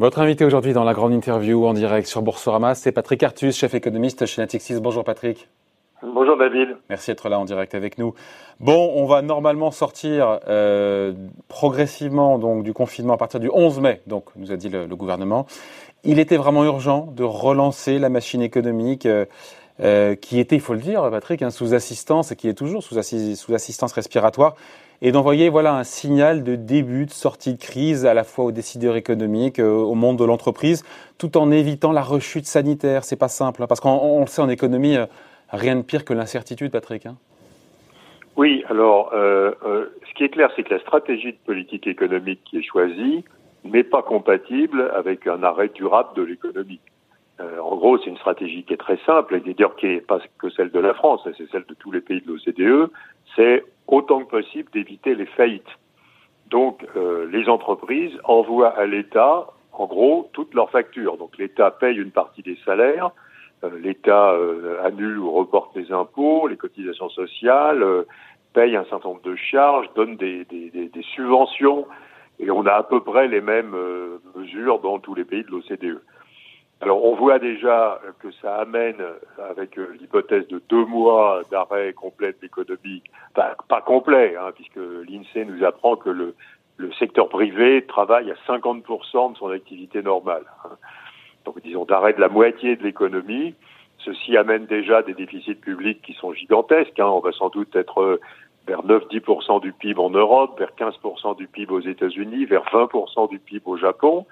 [0.00, 3.74] Votre invité aujourd'hui dans la grande interview en direct sur Boursorama, c'est Patrick Artus, chef
[3.74, 4.80] économiste chez Natixis.
[4.80, 5.50] Bonjour Patrick.
[6.02, 6.68] Bonjour David.
[6.88, 8.14] Merci d'être là en direct avec nous.
[8.60, 11.12] Bon, on va normalement sortir euh,
[11.48, 15.46] progressivement donc du confinement à partir du 11 mai, donc nous a dit le, gouvernement.
[16.02, 19.26] Il était vraiment urgent de relancer la machine économique euh,
[19.80, 22.82] euh, qui était, il faut le dire, Patrick, hein, sous assistance et qui est toujours
[22.82, 24.54] sous, sous assistance respiratoire
[25.02, 28.52] et d'envoyer voilà un signal de début de sortie de crise à la fois aux
[28.52, 30.84] décideurs économiques, euh, au monde de l'entreprise,
[31.18, 33.04] tout en évitant la rechute sanitaire.
[33.04, 35.06] C'est pas simple, hein, parce qu'on le sait en économie, euh,
[35.50, 37.06] rien de pire que l'incertitude, Patrick.
[37.06, 37.16] Hein.
[38.36, 39.52] Oui, alors euh,
[40.08, 43.24] ce qui est clair, c'est que la stratégie de politique économique qui est choisie
[43.64, 46.80] n'est pas compatible avec un arrêt durable de l'économie.
[47.62, 50.50] En gros, c'est une stratégie qui est très simple, et d'ailleurs qui n'est pas que
[50.50, 52.90] celle de la France, hein, c'est celle de tous les pays de l'OCDE,
[53.36, 55.78] c'est autant que possible d'éviter les faillites.
[56.50, 61.16] Donc euh, les entreprises envoient à l'État, en gros, toutes leurs factures.
[61.16, 63.10] Donc l'État paye une partie des salaires,
[63.64, 67.84] euh, l'État euh, annule ou reporte les impôts, les cotisations sociales,
[68.52, 71.86] paye un certain nombre de charges, donne des, des, des, des, subventions,
[72.40, 73.76] et on a à peu près les mêmes
[74.34, 76.00] mesures dans tous les pays de l'OCDE.
[76.82, 79.02] Alors on voit déjà que ça amène,
[79.50, 83.02] avec euh, l'hypothèse de deux mois d'arrêt complet de l'économie,
[83.34, 86.34] pas, complet, hein, puisque l'INSEE nous apprend que le,
[86.78, 90.44] le, secteur privé travaille à 50% de son activité normale.
[90.64, 90.70] Hein.
[91.44, 93.54] Donc disons d'arrêt de la moitié de l'économie.
[93.98, 96.98] Ceci amène déjà des déficits publics qui sont gigantesques.
[96.98, 97.08] Hein.
[97.08, 98.20] On va sans doute être euh,
[98.66, 103.38] vers 9-10% du PIB en Europe, vers 15% du PIB aux États-Unis, vers 20% du
[103.38, 104.24] PIB au Japon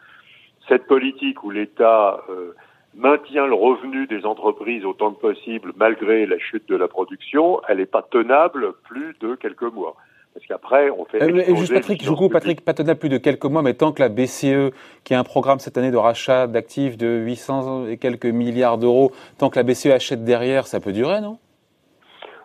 [0.69, 2.55] cette politique où l'État euh,
[2.94, 7.79] maintient le revenu des entreprises autant que possible malgré la chute de la production, elle
[7.79, 9.96] n'est pas tenable plus de quelques mois.
[10.34, 11.23] Parce qu'après, on fait.
[11.23, 14.01] Euh, juste Patrick, je coupe Patrick, pas tenable plus de quelques mois, mais tant que
[14.01, 18.27] la BCE, qui a un programme cette année de rachat d'actifs de 800 et quelques
[18.27, 21.39] milliards d'euros, tant que la BCE achète derrière, ça peut durer, non?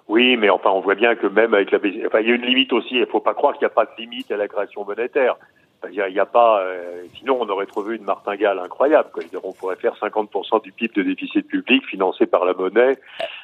[0.08, 2.36] Oui, mais enfin, on voit bien que même avec la BCE, enfin, il y a
[2.36, 2.96] une limite aussi.
[2.96, 5.36] Il ne faut pas croire qu'il n'y a pas de limite à la création monétaire.
[5.92, 9.10] Il n'y a, pas, euh, sinon on aurait trouvé une martingale incroyable.
[9.12, 9.24] Quoi.
[9.44, 12.98] On pourrait faire 50% du PIB de déficit public financé par la monnaie.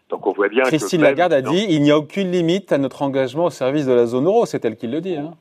[0.09, 0.63] Donc on voit bien.
[0.63, 3.94] Christine Lagarde a dit il n'y a aucune limite à notre engagement au service de
[3.94, 4.45] la zone euro.
[4.45, 5.17] C'est elle qui le dit.
[5.17, 5.33] Hein.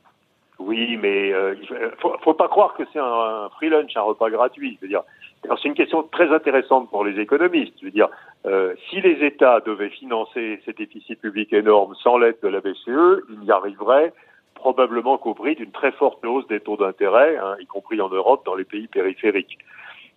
[0.59, 1.67] Oui, mais euh, il
[1.99, 4.77] faut, faut pas croire que c'est un, free lunch, un repas gratuit.
[4.79, 5.03] Je veux dire,
[5.43, 7.73] c'est une question très intéressante pour les économistes.
[7.79, 8.09] Je veux dire,
[8.45, 13.23] euh, si les États devaient financer ces déficits publics énormes sans l'aide de la BCE,
[13.29, 14.13] ils n'y arriveraient
[14.59, 18.45] probablement qu'au prix d'une très forte hausse des taux d'intérêt, hein, y compris en Europe,
[18.45, 19.57] dans les pays périphériques.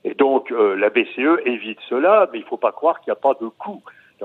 [0.05, 3.19] Et donc euh, la BCE évite cela, mais il ne faut pas croire qu'il n'y
[3.19, 3.83] a pas de coût.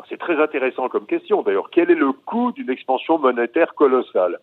[0.09, 1.41] c'est très intéressant comme question.
[1.43, 4.39] D'ailleurs, quel est le coût d'une expansion monétaire colossale?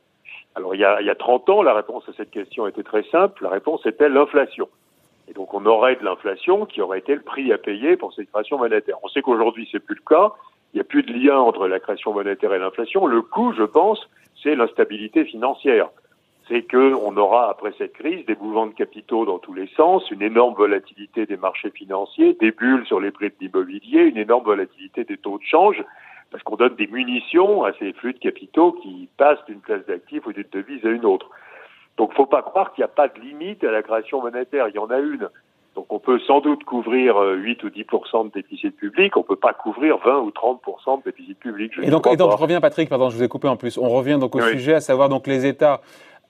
[0.54, 2.84] Alors il y, a, il y a 30 ans, la réponse à cette question était
[2.84, 3.42] très simple.
[3.42, 4.68] La réponse était l'inflation.
[5.28, 8.30] Et donc on aurait de l'inflation qui aurait été le prix à payer pour cette
[8.30, 8.96] création monétaire.
[9.02, 10.32] On sait qu'aujourd'hui c'est plus le cas.
[10.72, 13.06] Il n'y a plus de lien entre la création monétaire et l'inflation.
[13.06, 14.08] Le coût, je pense,
[14.44, 15.88] c'est l'instabilité financière.
[16.46, 20.20] C'est qu'on aura, après cette crise, des mouvements de capitaux dans tous les sens, une
[20.20, 25.04] énorme volatilité des marchés financiers, des bulles sur les prix de l'immobilier, une énorme volatilité
[25.04, 25.82] des taux de change,
[26.30, 30.26] parce qu'on donne des munitions à ces flux de capitaux qui passent d'une classe d'actifs
[30.26, 31.30] ou d'une devise à une autre.
[31.96, 34.68] Donc, faut pas croire qu'il n'y a pas de limite à la création monétaire.
[34.68, 35.30] Il y en a une.
[35.74, 39.36] Donc on peut sans doute couvrir 8 euh, ou 10% de déficit public, on peut
[39.36, 40.60] pas couvrir 20 ou 30
[41.04, 41.72] de déficit public.
[41.82, 43.76] et donc, et donc je reviens Patrick, pardon, je vous ai coupé en plus.
[43.78, 45.80] On revient donc au sujet, à savoir donc les États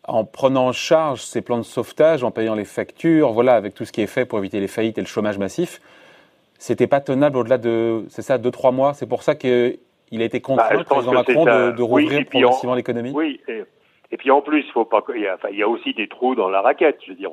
[0.06, 3.84] en prenant en charge ces plans de sauvetage, en payant les factures, voilà, avec tout
[3.84, 5.80] ce qui est fait pour éviter les faillites et le chômage massif,
[6.58, 8.94] c'était pas tenable au-delà de, c'est ça, deux trois mois?
[8.94, 9.78] C'est pour ça qu'il
[10.12, 13.12] a été contraint, bah, le président Macron, de, de, rouvrir progressivement l'économie?
[13.14, 13.40] Oui.
[13.48, 16.06] Et, puis en plus, il faut pas, il y, a, il y a aussi des
[16.06, 16.98] trous dans la raquette.
[17.04, 17.32] Je veux dire,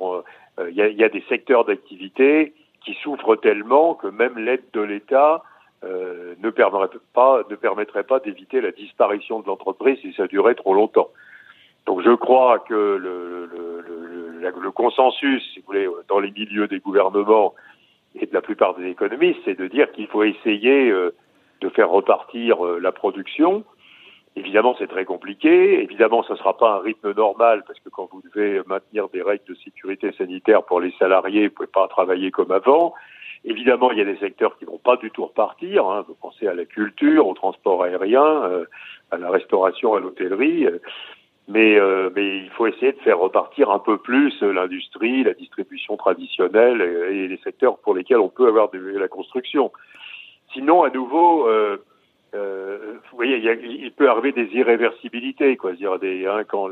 [0.58, 2.52] il y, a, des secteurs d'activité
[2.84, 5.42] qui souffrent tellement que même l'aide de l'État
[5.84, 10.54] euh, ne permettrait pas ne permettrait pas d'éviter la disparition de l'entreprise si ça durait
[10.54, 11.08] trop longtemps.
[11.86, 16.68] Donc je crois que le, le, le, le, consensus, si vous voulez, dans les milieux
[16.68, 17.54] des gouvernements
[18.14, 21.14] et de la plupart des économistes, c'est de dire qu'il faut essayer euh,
[21.60, 23.64] de faire repartir euh, la production
[24.34, 25.82] Évidemment, c'est très compliqué.
[25.82, 29.20] Évidemment, ce ne sera pas un rythme normal parce que quand vous devez maintenir des
[29.20, 32.94] règles de sécurité sanitaire pour les salariés, vous ne pouvez pas travailler comme avant.
[33.44, 35.86] Évidemment, il y a des secteurs qui vont pas du tout repartir.
[35.86, 36.04] Hein.
[36.08, 38.64] Vous pensez à la culture, au transport aérien, euh,
[39.10, 40.66] à la restauration, à l'hôtellerie.
[41.48, 45.98] Mais, euh, mais il faut essayer de faire repartir un peu plus l'industrie, la distribution
[45.98, 46.80] traditionnelle
[47.10, 49.72] et, les secteurs pour lesquels on peut avoir de la construction.
[50.54, 51.48] Sinon, à nouveau,
[52.34, 55.72] euh, vous voyez, il, peut arriver des irréversibilités, quoi.
[55.72, 56.68] Dire hein, quand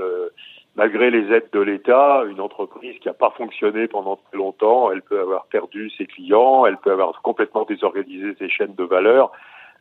[0.76, 5.02] malgré les aides de l'État, une entreprise qui n'a pas fonctionné pendant très longtemps, elle
[5.02, 9.32] peut avoir perdu ses clients, elle peut avoir complètement désorganisé ses chaînes de valeur.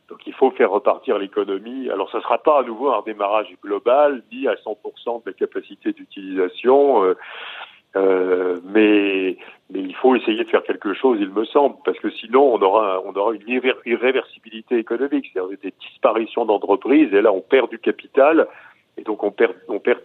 [0.10, 1.90] Donc il faut faire repartir l'économie.
[1.90, 5.34] Alors ça ne sera pas à nouveau un démarrage global, ni à 100% de la
[5.34, 7.16] capacité d'utilisation, euh,
[7.96, 9.38] euh, mais,
[9.74, 13.02] il faut essayer de faire quelque chose, il me semble, parce que sinon on aura,
[13.34, 18.48] une irréversibilité économique, c'est-à-dire des disparitions d'entreprises, et là on perd du capital,
[18.98, 19.54] et donc on perd,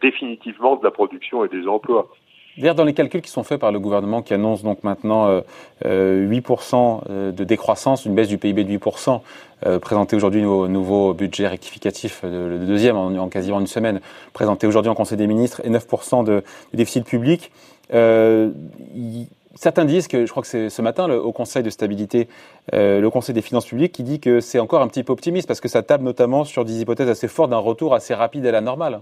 [0.03, 2.09] définitivement de la production et des emplois.
[2.57, 5.41] D'ailleurs, dans les calculs qui sont faits par le gouvernement, qui annonce donc maintenant euh,
[5.85, 9.21] euh, 8% euh, de décroissance, une baisse du PIB de 8%,
[9.67, 14.01] euh, présenté aujourd'hui au nouveau budget rectificatif, le deuxième en, en, quasiment une semaine,
[14.35, 16.43] présenté aujourd'hui en Conseil des ministres, et 9% de, de,
[16.77, 17.51] déficit public.
[17.93, 22.29] Y, certains disent que, je crois que c'est ce matin, au Conseil de stabilité,
[22.73, 25.61] le Conseil des finances publiques, qui dit que c'est encore un petit peu optimiste, parce
[25.61, 28.61] que ça table notamment sur des hypothèses assez fortes d'un retour assez rapide à la
[28.61, 29.01] normale.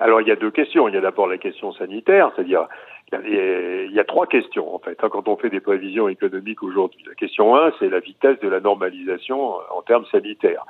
[0.00, 0.88] Alors il y a deux questions.
[0.88, 2.66] Il y a d'abord la question sanitaire, c'est-à-dire
[3.12, 7.04] il y a trois questions en fait quand on fait des prévisions économiques aujourd'hui.
[7.06, 10.64] La question 1, c'est la vitesse de la normalisation en termes sanitaires.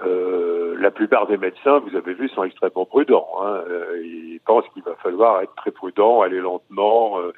[0.00, 3.28] Euh, la plupart des médecins, vous avez vu, sont extrêmement prudents.
[3.40, 7.32] Hein, euh, ils pensent qu'il va falloir être très prudent, aller lentement, euh,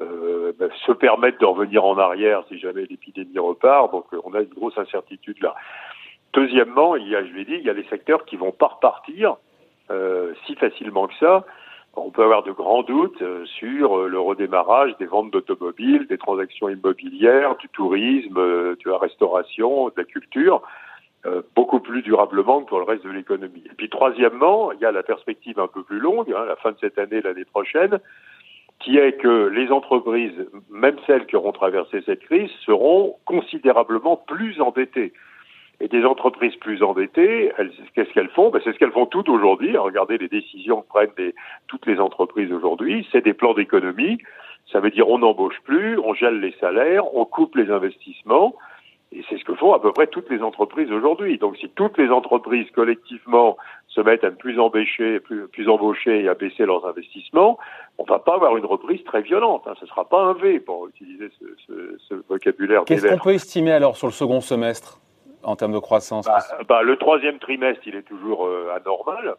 [0.00, 3.90] euh, ben, se permettre de revenir en arrière si jamais l'épidémie repart.
[3.90, 5.54] Donc on a une grosse incertitude là.
[6.32, 8.66] Deuxièmement, il y a, je l'ai dit, il y a les secteurs qui vont pas
[8.66, 9.36] repartir
[10.46, 11.44] si facilement que ça.
[11.94, 17.54] On peut avoir de grands doutes sur le redémarrage des ventes d'automobiles, des transactions immobilières,
[17.58, 20.62] du tourisme, de la restauration, de la culture,
[21.54, 23.64] beaucoup plus durablement que pour le reste de l'économie.
[23.66, 26.72] Et puis troisièmement, il y a la perspective un peu plus longue, hein, la fin
[26.72, 27.98] de cette année, l'année prochaine,
[28.80, 34.60] qui est que les entreprises, même celles qui auront traversé cette crise, seront considérablement plus
[34.60, 35.12] endettées.
[35.80, 37.50] Et des entreprises plus endettées,
[37.94, 38.50] qu'est-ce qu'elles font?
[38.50, 39.76] Ben, C'est ce qu'elles font toutes aujourd'hui.
[39.76, 41.32] Regardez les décisions que prennent
[41.66, 43.06] toutes les entreprises aujourd'hui.
[43.10, 44.18] C'est des plans d'économie.
[44.70, 48.54] Ça veut dire on n'embauche plus, on gèle les salaires, on coupe les investissements.
[49.14, 51.38] Et c'est ce que font à peu près toutes les entreprises aujourd'hui.
[51.38, 53.56] Donc si toutes les entreprises collectivement
[53.86, 57.58] se mettent à ne plus embaucher, plus, plus embaucher et à baisser leurs investissements,
[57.98, 59.62] on va pas avoir une reprise très violente.
[59.66, 59.74] Hein.
[59.78, 62.84] Ce sera pas un V pour utiliser ce, ce, ce vocabulaire.
[62.84, 65.00] Qu'est-ce qu'on peut estimer alors sur le second semestre
[65.44, 66.26] en termes de croissance?
[66.26, 66.38] Bah,
[66.68, 69.36] bah, Le troisième trimestre, il est toujours euh, anormal.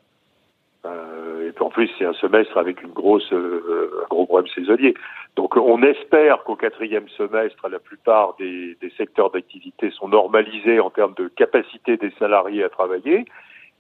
[1.60, 4.94] En plus, c'est un semestre avec une grosse, euh, un gros problème saisonnier.
[5.36, 10.90] Donc on espère qu'au quatrième semestre, la plupart des, des secteurs d'activité sont normalisés en
[10.90, 13.26] termes de capacité des salariés à travailler.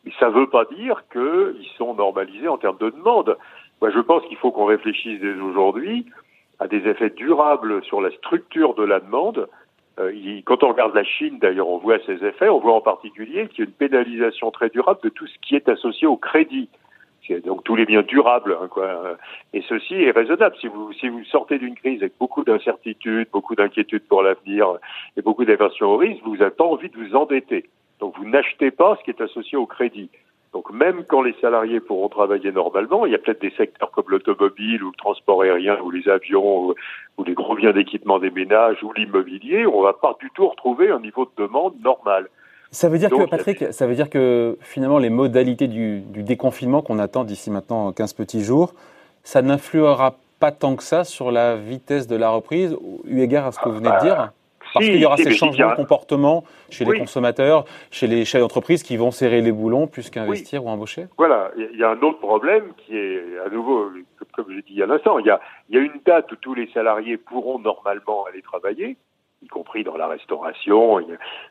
[0.04, 3.38] Mais ça ne veut pas dire qu'ils sont normalisés en termes de demande.
[3.82, 6.06] Moi, je pense qu'il faut qu'on réfléchisse dès aujourd'hui
[6.60, 9.48] à des effets durables sur la structure de la demande
[10.00, 12.50] euh, quand on regarde la Chine, d'ailleurs, on voit ses effets.
[12.50, 15.56] On voit en particulier qu'il y a une pénalisation très durable de tout ce qui
[15.56, 16.70] est associé au crédit.
[17.44, 19.18] Donc tous les biens durables, hein, quoi.
[19.54, 20.56] Et ceci est raisonnable.
[20.60, 24.78] Si vous si vous sortez d'une crise avec beaucoup d'incertitudes, beaucoup d'inquiétudes pour l'avenir
[25.18, 27.66] et beaucoup d'aversion au risque, vous n'avez pas envie de vous endetter.
[28.00, 30.10] Donc vous n'achetez pas ce qui est associé au crédit.
[30.56, 34.06] Donc même quand les salariés pourront travailler normalement, il y a peut-être des secteurs comme
[34.08, 36.70] l'automobile ou le transport aérien ou les avions
[37.18, 40.92] ou, les gros biens d'équipement des ménages ou l'immobilier, on va pas du tout retrouver
[40.92, 42.30] un niveau de demande normal.
[42.76, 46.24] Ça veut dire Donc, que, Patrick, ça veut dire que finalement les modalités du, du
[46.24, 48.74] déconfinement qu'on attend d'ici maintenant 15 petits jours,
[49.24, 53.52] ça n'influera pas tant que ça sur la vitesse de la reprise, eu égard à
[53.54, 54.34] ce que vous venez de dire?
[54.74, 58.84] parce qu'il y aura ces changements de comportement chez les consommateurs, chez les chefs d'entreprise
[58.84, 60.70] qui vont serrer les boulons plus qu'investir oui.
[60.70, 61.08] ou embaucher?
[61.18, 63.90] Voilà, il y a un autre problème qui est, à nouveau,
[64.34, 65.40] comme je dit à l'instant, il y a,
[65.70, 68.98] il y a une date où tous les salariés pourront normalement aller travailler,
[69.46, 71.00] y compris dans la restauration,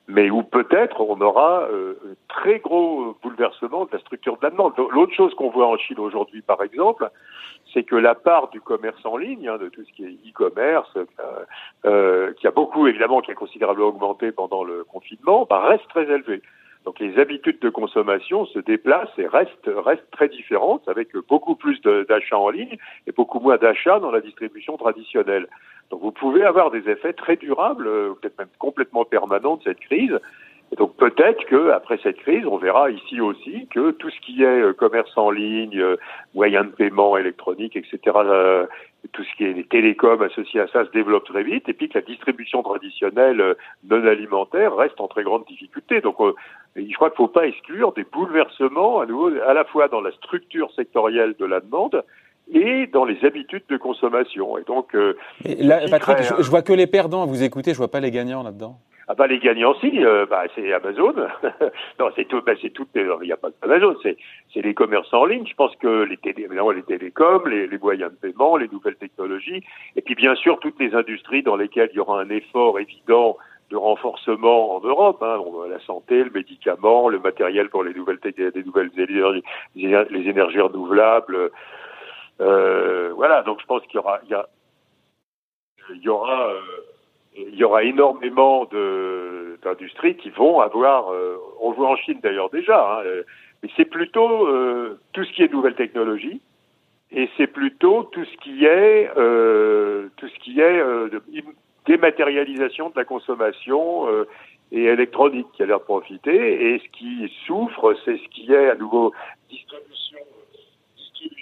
[0.08, 4.50] mais où peut-être on aura euh, un très gros bouleversement de la structure de la
[4.50, 4.74] demande.
[4.76, 7.08] L'autre chose qu'on voit en Chine aujourd'hui, par exemple,
[7.72, 10.90] c'est que la part du commerce en ligne, hein, de tout ce qui est e-commerce,
[10.96, 11.04] euh,
[11.86, 16.04] euh, qui a beaucoup évidemment, qui a considérablement augmenté pendant le confinement, bah, reste très
[16.04, 16.42] élevée.
[16.84, 21.80] Donc les habitudes de consommation se déplacent et restent, restent très différentes, avec beaucoup plus
[21.80, 25.48] d'achats en ligne et beaucoup moins d'achats dans la distribution traditionnelle.
[25.90, 29.80] Donc vous pouvez avoir des effets très durables, euh, peut-être même complètement permanents de cette
[29.80, 30.18] crise,
[30.72, 34.42] et donc peut-être que après cette crise, on verra ici aussi que tout ce qui
[34.42, 35.96] est euh, commerce en ligne, euh,
[36.34, 37.98] moyens de paiement électronique, etc.,
[39.12, 41.90] tout ce qui est les télécoms associés à ça se développe très vite, et puis
[41.90, 43.54] que la distribution traditionnelle
[43.88, 46.00] non alimentaire reste en très grande difficulté.
[46.00, 46.16] Donc
[46.74, 50.00] je crois qu'il ne faut pas exclure des bouleversements à nouveau, à la fois dans
[50.00, 52.02] la structure sectorielle de la demande
[52.52, 54.58] et dans les habitudes de consommation.
[54.58, 54.94] Et donc,
[55.44, 58.10] et là, Patrick, je, je vois que les perdants vous écouter, je vois pas les
[58.10, 58.78] gagnants là-dedans.
[59.06, 61.12] Ah bah les gagnants si, euh, bah c'est Amazon.
[62.00, 62.86] non, c'est tout, bah, c'est tout.
[62.94, 64.16] Il n'y a pas que Amazon, c'est
[64.52, 65.46] c'est les commerçants en ligne.
[65.46, 69.62] Je pense que les télé, les télécoms, les, les moyens de paiement, les nouvelles technologies,
[69.96, 73.36] et puis bien sûr toutes les industries dans lesquelles il y aura un effort évident
[73.70, 78.62] de renforcement en Europe, hein, la santé, le médicament, le matériel pour les nouvelles des
[78.64, 79.42] nouvelles énergies,
[79.74, 81.50] les énergies renouvelables.
[82.40, 86.60] Euh, voilà, donc je pense qu'il y aura, il y, aura euh,
[87.36, 88.68] il y aura énormément
[89.62, 93.22] d'industries qui vont avoir, euh, on voit en Chine d'ailleurs déjà, hein, euh,
[93.62, 94.48] mais c'est plutôt
[95.12, 96.40] tout ce qui est nouvelles technologies
[97.12, 99.08] et c'est plutôt tout ce qui est
[100.16, 100.82] tout ce qui est
[101.86, 104.06] dématérialisation de la consommation
[104.72, 108.70] et électronique qui a l'air de profiter et ce qui souffre, c'est ce qui est
[108.70, 109.12] à nouveau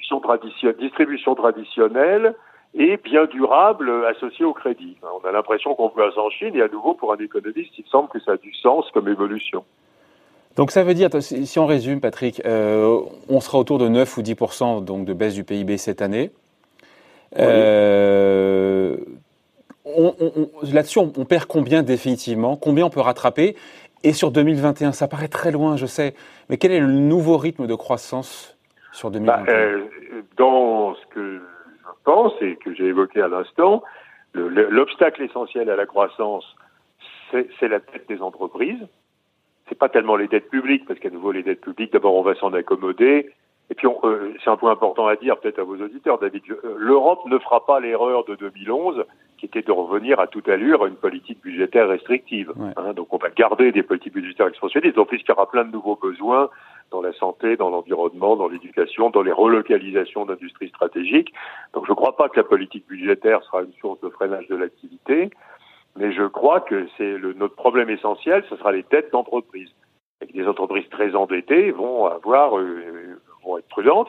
[0.03, 2.35] distribution, tradition, distribution traditionnelle
[2.75, 4.97] et bien durable associé au crédit.
[5.03, 8.09] On a l'impression qu'on voit en Chine et à nouveau pour un économiste, il semble
[8.09, 9.65] que ça a du sens comme évolution.
[10.57, 14.23] Donc ça veut dire, si on résume Patrick, euh, on sera autour de 9 ou
[14.23, 14.37] 10
[14.83, 16.31] donc de baisse du PIB cette année.
[17.39, 18.97] Euh,
[20.63, 22.57] Là-dessus, on, on, perd combien définitivement?
[22.57, 23.57] Combien on peut rattraper?
[24.05, 26.15] Et sur 2021, ça paraît très loin, je sais,
[26.49, 28.57] mais quel est le nouveau rythme de croissance?
[28.93, 29.89] Sur 2021 bah, euh,
[30.37, 31.41] Dans ce que
[32.05, 33.83] pense et que j'ai évoqué à l'instant,
[34.35, 36.45] l'obstacle essentiel à la croissance,
[37.31, 38.87] c'est la dette des entreprises.
[39.69, 42.35] C'est pas tellement les dettes publiques, parce qu'à nouveau les dettes publiques, d'abord on va
[42.35, 43.31] s'en accommoder.
[43.73, 46.43] Et puis euh, c'est un point important à dire peut-être à vos auditeurs, David.
[46.51, 49.07] Euh, L'Europe ne fera pas l'erreur de 2011,
[49.39, 52.53] qui était de revenir à toute allure à une politique budgétaire restrictive.
[52.77, 52.93] Hein.
[52.93, 55.97] donc on va garder des politiques budgétaires expansionnistes, donc puisqu'il y aura plein de nouveaux
[55.97, 56.51] besoins
[56.91, 61.33] dans la santé, dans l'environnement, dans l'éducation, dans les relocalisations d'industries stratégiques.
[61.73, 64.57] Donc je ne crois pas que la politique budgétaire sera une source de freinage de
[64.57, 65.31] l'activité,
[65.97, 69.71] mais je crois que c'est notre problème essentiel, ce sera les dettes d'entreprise.
[70.21, 74.09] Et que des entreprises très endettées vont avoir euh, vont être prudentes.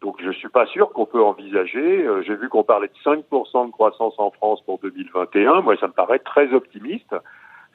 [0.00, 2.04] Donc je suis pas sûr qu'on peut envisager.
[2.04, 5.62] Euh, j'ai vu qu'on parlait de 5% de croissance en France pour 2021.
[5.62, 7.14] Moi, ça me paraît très optimiste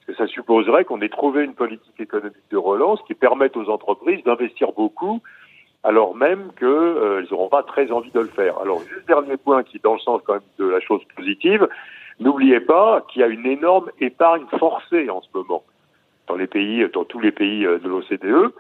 [0.08, 4.24] que ça supposerait qu'on ait trouvé une politique économique de relance qui permette aux entreprises
[4.24, 5.22] d'investir beaucoup
[5.84, 8.58] alors même qu'elles euh, n'auront pas très envie de le faire.
[8.60, 11.68] Alors, juste dernier point qui est dans le sens quand même de la chose positive,
[12.20, 15.64] n'oubliez pas qu'il y a une énorme épargne forcée en ce moment
[16.28, 18.54] dans les pays, dans tous les pays euh, de l'OCDE,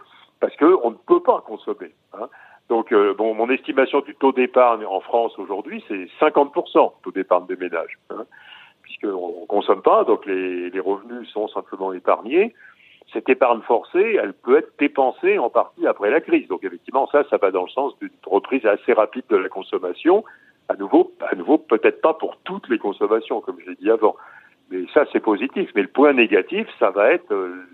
[0.43, 1.93] parce qu'on ne peut pas consommer.
[2.11, 2.27] Hein.
[2.67, 7.45] Donc, euh, bon, mon estimation du taux d'épargne en France aujourd'hui, c'est 50% taux d'épargne
[7.47, 7.97] des ménages.
[8.09, 8.25] Hein
[8.81, 12.53] puisqu'on ne consomme pas, donc les, revenus sont simplement épargnés.
[13.13, 16.49] Cette épargne forcée, elle peut être dépensée en partie après la crise.
[16.49, 20.25] Donc effectivement, ça, ça va dans le sens d'une reprise assez rapide de la consommation.
[20.67, 21.13] À nouveau,
[21.57, 24.17] peut-être pas pour toutes les consommations, comme je l'ai dit avant.
[24.71, 25.69] Mais ça, c'est positif.
[25.73, 27.65] Mais le point négatif, ça va être, euh,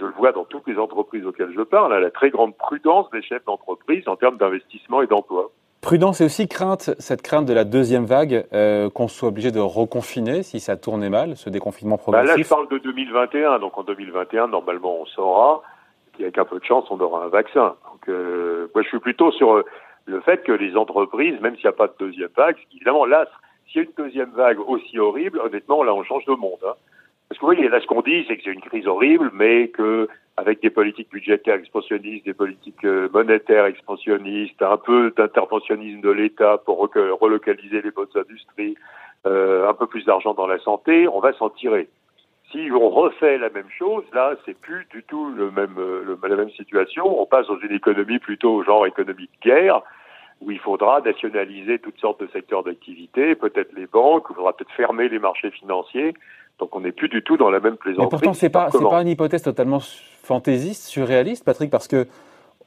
[0.00, 3.22] je le vois dans toutes les entreprises auxquelles je parle, la très grande prudence des
[3.22, 5.50] chefs d'entreprise en termes d'investissement et d'emploi.
[5.80, 9.60] Prudence et aussi crainte, cette crainte de la deuxième vague, euh, qu'on soit obligé de
[9.60, 12.28] reconfiner si ça tournait mal, ce déconfinement progressif.
[12.28, 13.58] Bah là, je parle de 2021.
[13.60, 15.62] Donc en 2021, normalement, on saura.
[16.18, 17.76] Et avec un peu de chance, on aura un vaccin.
[17.90, 19.64] Donc euh, moi, je suis plutôt sur euh,
[20.04, 23.26] le fait que les entreprises, même s'il n'y a pas de deuxième vague, évidemment, là,
[23.66, 26.58] s'il y a une deuxième vague aussi horrible, honnêtement, là, on change de monde.
[26.66, 26.74] Hein.
[27.30, 29.68] Parce que vous voyez, là, ce qu'on dit, c'est que c'est une crise horrible, mais
[29.68, 36.10] que avec des politiques budgétaires expansionnistes, des politiques euh, monétaires expansionnistes, un peu d'interventionnisme de
[36.10, 38.74] l'État pour relocaliser les bonnes industries,
[39.26, 41.88] euh, un peu plus d'argent dans la santé, on va s'en tirer.
[42.50, 47.22] Si on refait la même chose, là, c'est plus du tout euh, la même situation.
[47.22, 49.82] On passe dans une économie plutôt genre économie de guerre,
[50.40, 54.72] où il faudra nationaliser toutes sortes de secteurs d'activité, peut-être les banques, il faudra peut-être
[54.72, 56.14] fermer les marchés financiers.
[56.60, 58.04] Donc on n'est plus du tout dans la même plaisanterie.
[58.04, 59.80] Mais pourtant, c'est pas, c'est pas une hypothèse totalement
[60.22, 62.06] fantaisiste, surréaliste, Patrick, parce que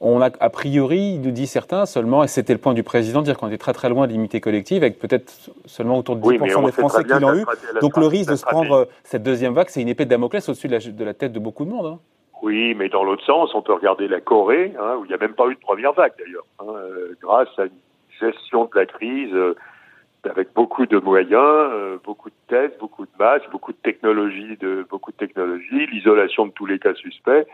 [0.02, 3.26] on a, a priori, nous dit certains seulement, et c'était le point du président, de
[3.26, 5.32] dire qu'on était très très loin de l'immunité collective, avec peut-être
[5.66, 7.46] seulement autour de 10% des Français qui l'ont eu.
[7.80, 10.48] Donc le risque de se prendre euh, cette deuxième vague, c'est une épée de Damoclès
[10.50, 11.86] au-dessus de la, tête de beaucoup de monde.
[11.86, 12.00] Hein.
[12.42, 15.18] Oui, mais dans l'autre sens, on peut regarder la Corée, hein, où il n'y a
[15.18, 17.72] même pas eu de première vague d'ailleurs, hein, euh, grâce à une
[18.20, 19.56] gestion de la crise euh,
[20.26, 25.12] avec beaucoup de moyens, beaucoup de tests, beaucoup de masques, beaucoup de technologies, de beaucoup
[25.12, 27.46] de technologies, l'isolation de tous les cas suspects.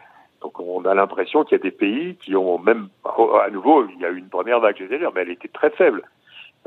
[0.42, 4.00] Donc on a l'impression qu'il y a des pays qui ont même, à nouveau, il
[4.00, 6.04] y a eu une première vague, j'exagère, mais elle était très faible.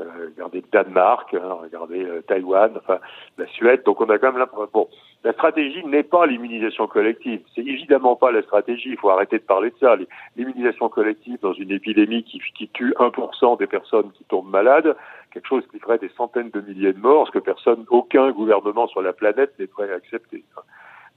[0.01, 2.99] Euh, regardez le Danemark, hein, regardez euh, Taïwan, enfin
[3.37, 3.83] la Suède.
[3.85, 4.69] Donc on a quand même l'impression.
[4.73, 4.87] Bon,
[5.23, 7.41] la stratégie n'est pas l'immunisation collective.
[7.53, 8.89] C'est évidemment pas la stratégie.
[8.89, 9.95] Il faut arrêter de parler de ça.
[10.35, 14.95] L'immunisation collective dans une épidémie qui, qui tue 1% des personnes qui tombent malades,
[15.33, 18.87] quelque chose qui ferait des centaines de milliers de morts, ce que personne, aucun gouvernement
[18.87, 20.43] sur la planète n'est prêt à accepter.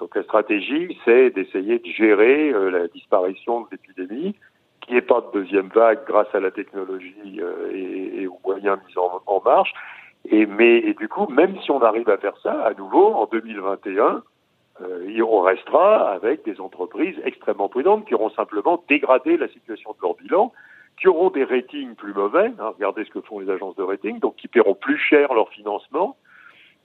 [0.00, 4.34] Donc la stratégie, c'est d'essayer de gérer euh, la disparition de l'épidémie,
[4.80, 8.78] qu'il n'y ait pas de deuxième vague grâce à la technologie euh, et, aux moyens
[8.86, 9.72] mis en, marche.
[10.28, 13.26] Et, mais et du coup, même si on arrive à faire ça, à nouveau, en
[13.26, 14.22] 2021,
[14.82, 19.98] euh, on restera avec des entreprises extrêmement prudentes qui auront simplement dégradé la situation de
[20.02, 20.52] leur bilan,
[20.98, 24.18] qui auront des ratings plus mauvais, hein, regardez ce que font les agences de rating,
[24.18, 26.16] donc qui paieront plus cher leur financement,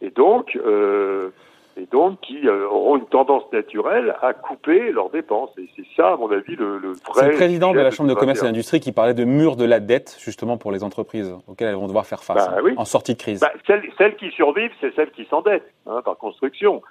[0.02, 1.30] et donc, euh,
[1.78, 5.52] et donc qui euh, auront une tendance naturelle à couper leurs dépenses.
[5.58, 7.14] Et c'est ça, à mon avis, le, le vrai.
[7.14, 9.66] C'est le président de la Chambre de commerce et d'industrie qui parlait de mur de
[9.66, 13.14] la dette, justement, pour les entreprises auxquelles elles vont devoir faire face bah en sortie
[13.14, 13.40] de crise.
[13.40, 13.52] Bah,
[13.98, 16.82] celles, qui survivent, c'est celles qui s'endettent, hein, par construction.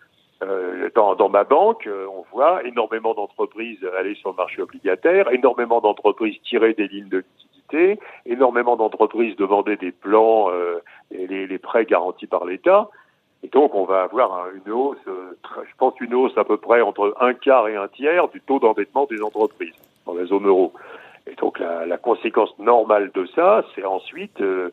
[0.43, 5.31] Euh, dans, dans, ma banque, euh, on voit énormément d'entreprises aller sur le marché obligataire,
[5.33, 10.79] énormément d'entreprises tirer des lignes de liquidité, énormément d'entreprises demander des plans euh,
[11.11, 12.89] les, les, prêts garantis par l'État.
[13.43, 16.81] Et donc, on va avoir une hausse, euh, je pense une hausse à peu près
[16.81, 19.75] entre un quart et un tiers du taux d'endettement des entreprises
[20.07, 20.73] dans la zone euro.
[21.27, 24.71] Et donc, la, la conséquence normale de ça, c'est ensuite euh,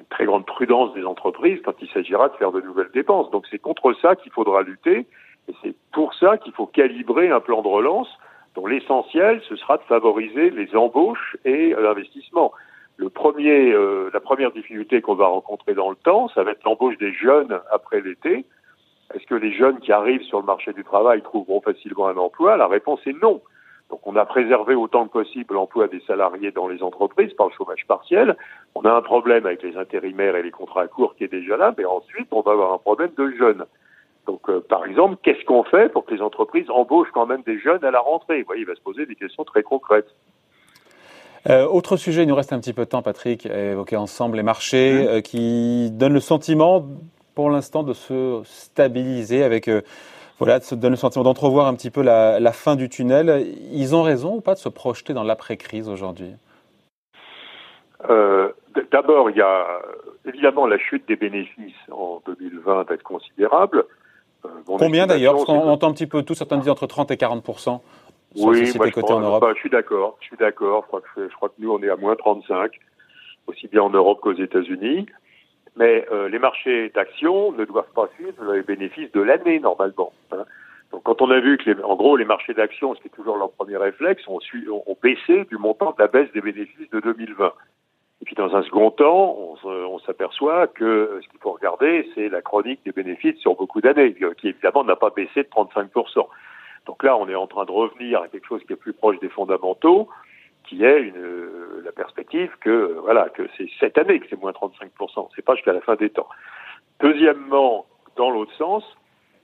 [0.00, 3.30] une très grande prudence des entreprises quand il s'agira de faire de nouvelles dépenses.
[3.30, 5.06] Donc, c'est contre ça qu'il faudra lutter.
[5.48, 8.08] Et c'est pour ça qu'il faut calibrer un plan de relance
[8.54, 12.52] dont l'essentiel, ce sera de favoriser les embauches et l'investissement.
[12.96, 16.64] Le premier, euh, la première difficulté qu'on va rencontrer dans le temps, ça va être
[16.64, 18.44] l'embauche des jeunes après l'été.
[19.14, 22.56] Est-ce que les jeunes qui arrivent sur le marché du travail trouveront facilement un emploi?
[22.56, 23.40] La réponse est non.
[23.90, 27.52] Donc on a préservé autant que possible l'emploi des salariés dans les entreprises par le
[27.52, 28.36] chômage partiel.
[28.74, 31.74] On a un problème avec les intérimaires et les contrats courts qui est déjà là,
[31.76, 33.64] mais ensuite on va avoir un problème de jeunes.
[34.26, 37.58] Donc euh, par exemple, qu'est-ce qu'on fait pour que les entreprises embauchent quand même des
[37.58, 38.40] jeunes à la rentrée?
[38.40, 40.08] Vous voyez, il va se poser des questions très concrètes.
[41.48, 44.36] Euh, autre sujet, il nous reste un petit peu de temps, Patrick, à évoquer ensemble
[44.36, 46.86] les marchés euh, qui donnent le sentiment,
[47.34, 49.70] pour l'instant, de se stabiliser avec,
[50.40, 53.46] euh, voilà, se donnent le sentiment d'entrevoir un petit peu la, la, fin du tunnel.
[53.72, 56.34] Ils ont raison ou pas de se projeter dans l'après-crise aujourd'hui?
[58.90, 59.66] D'abord, il y a
[60.26, 63.84] évidemment la chute des bénéfices en 2020 va être considérable.
[64.66, 65.34] Combien d'ailleurs?
[65.34, 67.44] Parce qu'on entend un petit peu tout, certains disent entre 30 et 40
[68.36, 69.42] oui, moi, je, en Europe.
[69.42, 70.16] Bah, je suis d'accord.
[70.20, 70.82] Je suis d'accord.
[70.82, 72.70] Je crois que je crois que nous on est à moins 35,
[73.48, 75.06] aussi bien en Europe qu'aux États-Unis.
[75.76, 80.12] Mais euh, les marchés d'actions ne doivent pas suivre les bénéfices de l'année normalement.
[80.32, 80.44] Hein.
[80.90, 83.14] Donc quand on a vu que, les, en gros, les marchés d'actions, ce qui est
[83.14, 87.00] toujours leur premier réflexe, ont, ont, baissé du montant de la baisse des bénéfices de
[87.00, 87.52] 2020.
[88.22, 92.42] Et puis dans un second temps, on, s'aperçoit que ce qu'il faut regarder, c'est la
[92.42, 95.90] chronique des bénéfices sur beaucoup d'années, qui évidemment n'a pas baissé de 35
[96.86, 99.18] donc là, on est en train de revenir à quelque chose qui est plus proche
[99.20, 100.08] des fondamentaux,
[100.64, 105.28] qui est euh, la perspective que voilà que c'est cette année que c'est moins 35%,
[105.34, 106.28] c'est pas jusqu'à la fin des temps.
[107.00, 108.84] Deuxièmement, dans l'autre sens,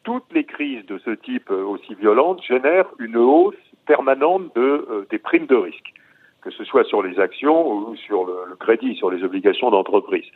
[0.05, 3.55] toutes les crises de ce type euh, aussi violentes génèrent une hausse
[3.87, 5.95] permanente de, euh, des primes de risque,
[6.43, 10.27] que ce soit sur les actions ou sur le, le crédit, sur les obligations d'entreprise.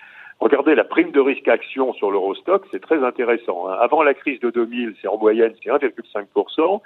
[0.40, 3.68] Regardez la prime de risque action sur l'Eurostock, c'est très intéressant.
[3.68, 3.76] Hein.
[3.78, 6.80] Avant la crise de 2000, c'est en moyenne c'est 1,5%.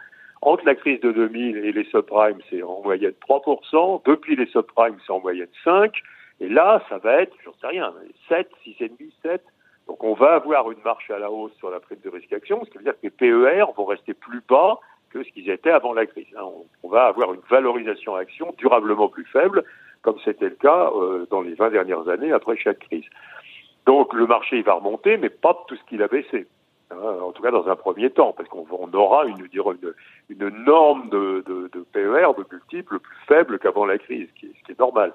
[0.45, 4.03] Entre la crise de 2000 et les subprimes, c'est en moyenne 3%.
[4.05, 5.91] Depuis les subprimes, c'est en moyenne 5%.
[6.41, 7.95] Et là, ça va être, j'en sais rien,
[8.29, 8.91] 7, 6,5,
[9.23, 9.43] 7.
[9.87, 12.63] Donc on va avoir une marche à la hausse sur la prime de risque action,
[12.63, 14.79] ce qui veut dire que les PER vont rester plus bas
[15.09, 16.27] que ce qu'ils étaient avant la crise.
[16.37, 16.45] Hein.
[16.83, 19.65] On va avoir une valorisation action durablement plus faible,
[20.03, 23.05] comme c'était le cas euh, dans les 20 dernières années après chaque crise.
[23.87, 26.47] Donc le marché il va remonter, mais pas tout ce qu'il a baissé.
[27.03, 29.37] Hein, en tout cas dans un premier temps, parce qu'on aura une,
[30.65, 31.43] norme de,
[31.93, 35.13] PER de multiples plus faible qu'avant la crise, ce qui, est normal.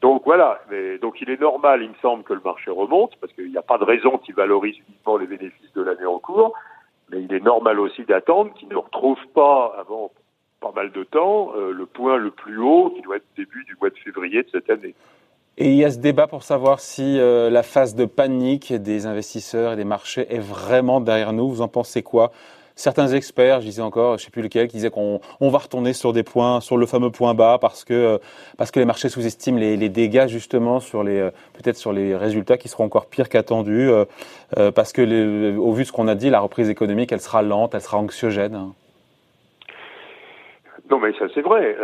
[0.00, 0.60] Donc voilà,
[1.02, 3.62] donc il est normal, il me semble, que le marché remonte, parce qu'il n'y a
[3.62, 6.54] pas de raison qu'il valorise uniquement les bénéfices de l'année en cours,
[7.10, 10.10] mais il est normal aussi d'attendre qu'il ne retrouve pas avant
[10.60, 13.76] pas mal de temps euh, le point le plus haut qui doit être début du
[13.80, 14.94] mois de février de cette année.
[15.62, 19.04] Et il y a ce débat pour savoir si euh, la phase de panique des
[19.04, 21.50] investisseurs et des marchés est vraiment derrière nous.
[21.50, 22.32] Vous en pensez quoi?
[22.76, 25.92] Certains experts, je disais encore, je sais plus lequel, qui disaient qu'on on va retourner
[25.92, 28.18] sur des points, sur le fameux point bas, parce que euh,
[28.56, 32.16] parce que les marchés sous-estiment les, les, dégâts justement sur les euh, peut-être sur les
[32.16, 33.90] résultats qui seront encore pires qu'attendus,
[34.74, 37.74] parce que au vu de ce qu'on a dit, la reprise économique, elle sera lente,
[37.74, 38.72] elle sera anxiogène.
[40.90, 41.76] Non, mais ça c'est vrai.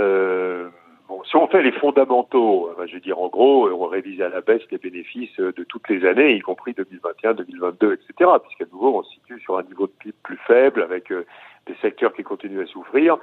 [1.08, 4.28] Bon, si on fait les fondamentaux, euh, je veux dire en gros, on révise à
[4.28, 8.30] la baisse les bénéfices de toutes les années, y compris 2021, 2022, etc.
[8.42, 11.24] Puisqu'à nouveau, on se situe sur un niveau de PIB plus faible, avec euh,
[11.66, 13.18] des secteurs qui continuent à souffrir.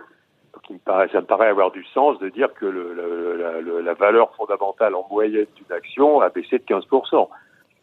[0.54, 2.94] Donc, il me paraît, ça me paraît avoir du sens de dire que le,
[3.36, 7.28] la, la, valeur fondamentale en moyenne d'une action a baissé de 15%.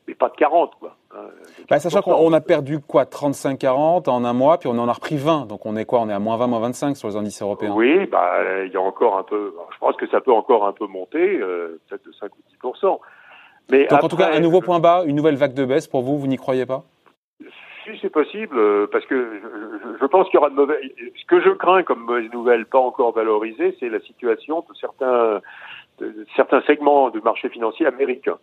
[0.08, 0.96] mais pas de 40, quoi.
[1.12, 1.27] Hein,
[1.68, 5.16] bah, sachant qu'on a perdu quoi 35-40 en un mois, puis on en a repris
[5.16, 5.46] 20.
[5.46, 6.01] Donc on est quoi?
[6.01, 7.73] On est à moins 20, moins 25 sur les indices européens.
[7.75, 8.33] Oui, bah
[8.64, 9.53] il y a encore un peu.
[9.73, 12.87] Je pense que ça peut encore un peu monter, euh, peut-être de 5 ou 10
[13.70, 16.03] Mais Donc en tout cas, un nouveau point bas, une nouvelle vague de baisse pour
[16.03, 16.85] vous, vous n'y croyez pas?
[17.85, 19.40] Si c'est possible, euh, parce que
[20.01, 20.79] je, pense qu'il y aura de mauvaises.
[21.16, 25.40] Ce que je crains comme mauvaise nouvelle, pas encore valorisée, c'est la situation de certains,
[25.99, 28.37] de certains segments du marché financier américain.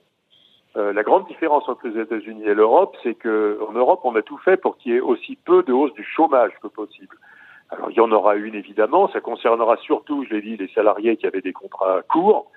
[0.78, 4.38] Euh, la grande différence entre les États-Unis et l'Europe, c'est qu'en Europe, on a tout
[4.38, 7.18] fait pour qu'il y ait aussi peu de hausse du chômage que possible.
[7.70, 9.10] Alors, il y en aura une évidemment.
[9.10, 12.52] Ça concernera surtout, je l'ai dit, les salariés qui avaient des contrats courts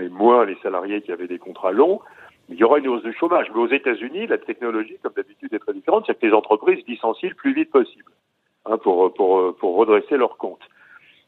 [0.00, 2.00] et moins les salariés qui avaient des contrats longs.
[2.48, 3.48] il y aura une hausse du chômage.
[3.54, 6.04] Mais aux États-Unis, la technologie, comme d'habitude, est très différente.
[6.06, 8.10] C'est que les entreprises licencient le plus vite possible
[8.64, 10.66] hein, pour, pour, pour redresser leurs comptes.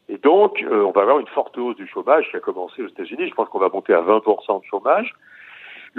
[0.09, 2.87] Et donc, euh, on va avoir une forte hausse du chômage qui a commencé aux
[2.87, 3.29] États-Unis.
[3.29, 5.13] Je pense qu'on va monter à 20% de chômage.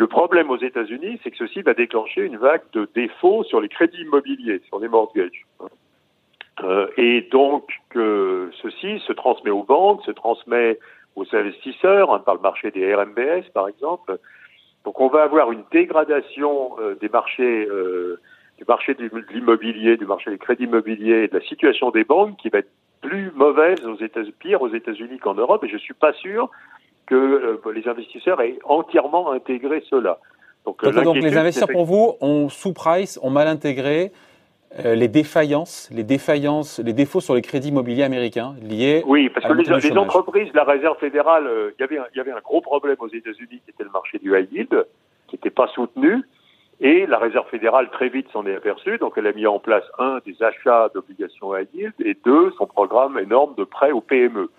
[0.01, 3.69] Le problème aux États-Unis, c'est que ceci va déclencher une vague de défauts sur les
[3.69, 5.45] crédits immobiliers, sur les mortgages.
[6.65, 10.79] Euh, et donc, que ceci se transmet aux banques, se transmet
[11.17, 14.19] aux investisseurs, hein, par le marché des RMBS, par exemple.
[14.87, 18.19] Donc, on va avoir une dégradation euh, des marchés, euh,
[18.57, 22.49] du marché de l'immobilier, du marché des crédits immobiliers, de la situation des banques qui
[22.49, 25.63] va être plus mauvaise aux États-Unis, pire aux États-Unis qu'en Europe.
[25.65, 26.51] Et je suis pas sûr
[27.11, 30.19] que euh, les investisseurs aient entièrement intégré cela.
[30.65, 34.13] Donc, donc, les investisseurs pour vous ont sous-price, ont mal intégré
[34.79, 39.03] euh, les défaillances, les défaillances, les défauts sur les crédits immobiliers américains liés.
[39.07, 42.31] Oui, parce que les, entreprises, la Réserve fédérale, euh, il y avait un, y avait
[42.31, 44.87] un gros problème aux États-Unis qui était le marché du high yield,
[45.27, 46.23] qui n'était pas soutenu.
[46.81, 49.85] Et la Réserve fédérale très vite s'en est aperçue, donc elle a mis en place
[49.99, 54.51] un des achats d'obligations high yield et deux son programme énorme de prêts aux PME.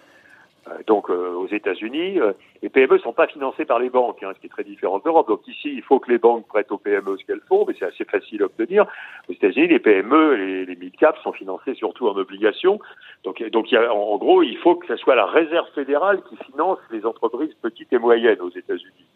[0.68, 4.22] Euh, donc euh, aux États-Unis, euh, les PME ne sont pas financées par les banques,
[4.22, 5.28] hein, ce qui est très différent de l'Europe.
[5.28, 7.86] Donc ici, il faut que les banques prêtent aux PME ce qu'elles font, mais c'est
[7.86, 8.86] assez facile à obtenir.
[9.28, 12.80] Aux États-Unis, les PME, les, les mid-caps sont financés surtout en obligations.
[13.24, 16.38] Donc, donc y a, en gros, il faut que ce soit la réserve fédérale qui
[16.52, 19.08] finance les entreprises petites et moyennes aux États-Unis.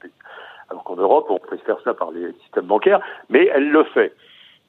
[0.70, 4.14] Alors qu'en Europe, on préfère ça par les systèmes bancaires, mais elle le fait.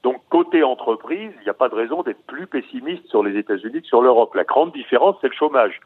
[0.03, 3.81] Donc côté entreprise, il n'y a pas de raison d'être plus pessimiste sur les États-Unis
[3.81, 4.35] que sur l'Europe.
[4.35, 5.81] La grande différence, c'est le chômage.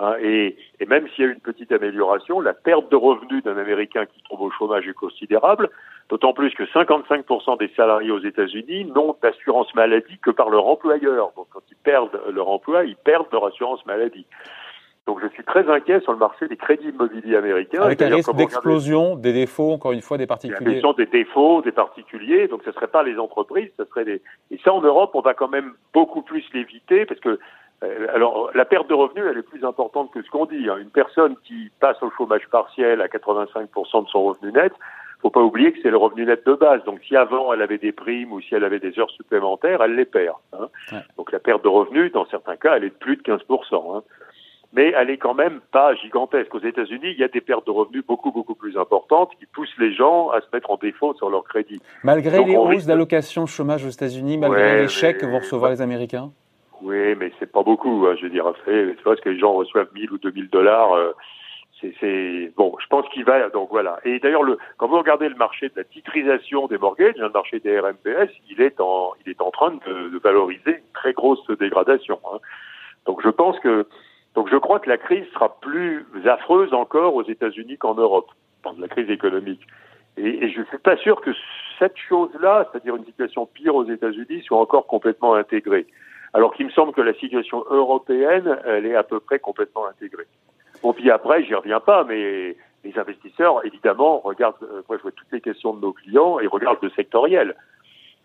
[0.00, 3.56] Hein, et, et, même s'il y a une petite amélioration, la perte de revenus d'un
[3.56, 5.70] Américain qui trouve au chômage est considérable,
[6.08, 11.32] d'autant plus que 55% des salariés aux États-Unis n'ont d'assurance maladie que par leur employeur.
[11.36, 14.26] Donc quand ils perdent leur emploi, ils perdent leur assurance maladie.
[15.08, 17.80] Donc je suis très inquiet sur le marché des crédits immobiliers américains.
[17.80, 20.82] Avec un risque d'explosion des défauts, encore une fois, des particuliers.
[20.84, 24.20] Il des défauts des particuliers, donc ce ne serait pas les entreprises, ce serait des...
[24.50, 27.40] Et ça, en Europe, on va quand même beaucoup plus l'éviter, parce que
[27.82, 30.68] alors, la perte de revenus, elle est plus importante que ce qu'on dit.
[30.68, 30.78] Hein.
[30.78, 34.72] Une personne qui passe au chômage partiel à 85% de son revenu net,
[35.20, 36.82] faut pas oublier que c'est le revenu net de base.
[36.84, 39.94] Donc, si avant elle avait des primes ou si elle avait des heures supplémentaires, elle
[39.94, 40.36] les perd.
[40.52, 40.68] Hein.
[41.16, 43.96] Donc, la perte de revenus, dans certains cas, elle est de plus de 15%.
[43.96, 44.02] Hein.
[44.72, 46.54] Mais elle est quand même pas gigantesque.
[46.54, 49.76] Aux États-Unis, il y a des pertes de revenus beaucoup, beaucoup plus importantes qui poussent
[49.78, 51.80] les gens à se mettre en défaut sur leur crédit.
[52.04, 56.30] Malgré les hausses d'allocation chômage aux États-Unis, malgré les chèques que vont recevoir les Américains?
[56.82, 58.06] Oui, mais c'est pas beaucoup.
[58.06, 60.92] Hein, je veux dire, c'est parce que les gens reçoivent 1000 ou 2000 dollars.
[60.92, 61.12] Euh,
[61.80, 62.76] c'est bon.
[62.80, 63.48] Je pense qu'il va.
[63.50, 63.98] Donc voilà.
[64.04, 67.60] Et d'ailleurs, le, quand vous regardez le marché de la titrisation des mortgages, le marché
[67.60, 71.46] des RMBS, il est en, il est en train de, de valoriser une très grosse
[71.58, 72.18] dégradation.
[72.32, 72.38] Hein.
[73.06, 73.86] Donc je pense que,
[74.34, 78.30] donc je crois que la crise sera plus affreuse encore aux États-Unis qu'en Europe,
[78.64, 79.64] dans la crise économique.
[80.16, 81.30] Et, et je suis pas sûr que
[81.78, 85.86] cette chose-là, c'est-à-dire une situation pire aux États-Unis, soit encore complètement intégrée
[86.34, 90.26] alors qu'il me semble que la situation européenne, elle est à peu près complètement intégrée.
[90.82, 95.12] Bon, puis après, j'y reviens pas, mais les investisseurs, évidemment, regardent, euh, moi je vois
[95.12, 97.56] toutes les questions de nos clients et regardent le sectoriel.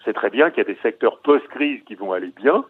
[0.05, 2.65] C'est très bien qu'il y a des secteurs post-crise qui vont aller bien,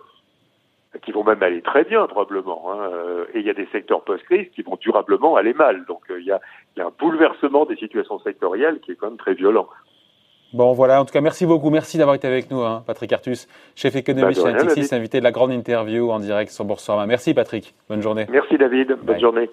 [1.03, 4.03] qui vont même aller très bien probablement, hein, euh, et il y a des secteurs
[4.03, 5.85] post-crise qui vont durablement aller mal.
[5.85, 6.39] Donc euh, il y, a,
[6.75, 9.67] il y a un bouleversement des situations sectorielles qui est quand même très violent.
[10.53, 11.01] Bon, voilà.
[11.01, 11.69] En tout cas, merci beaucoup.
[11.69, 15.23] Merci d'avoir été avec nous, hein, Patrick Artus, chef économiste bah, chez Natixis, invité de
[15.23, 17.07] la grande interview en direct sur Boursorama.
[17.07, 17.73] Merci, Patrick.
[17.89, 18.27] Bonne journée.
[18.29, 18.95] Merci, David.
[19.03, 19.49] Bonne journée.